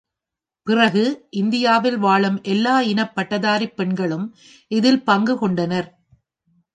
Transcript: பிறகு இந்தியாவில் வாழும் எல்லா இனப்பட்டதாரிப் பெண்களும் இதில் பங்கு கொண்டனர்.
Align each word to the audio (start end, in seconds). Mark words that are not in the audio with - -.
பிறகு 0.67 1.03
இந்தியாவில் 1.29 1.97
வாழும் 1.97 2.41
எல்லா 2.43 2.81
இனப்பட்டதாரிப் 2.81 3.75
பெண்களும் 3.75 4.25
இதில் 4.71 5.03
பங்கு 5.03 5.37
கொண்டனர். 5.37 5.89